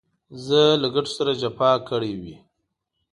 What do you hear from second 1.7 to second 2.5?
کړې وي.